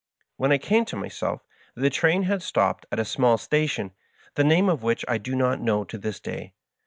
When 0.35 0.51
I 0.51 0.57
came 0.57 0.85
to 0.85 0.95
myself 0.95 1.43
the 1.75 1.91
train 1.91 2.23
had 2.23 2.41
stopped 2.41 2.87
at 2.91 2.97
a 2.99 3.05
small 3.05 3.37
station, 3.37 3.91
the 4.33 4.43
name 4.43 4.67
of 4.67 4.81
which 4.81 5.05
I 5.07 5.19
do 5.19 5.35
not 5.35 5.61
know 5.61 5.83
to 5.83 5.97
this 5.99 6.19
day. 6.19 6.55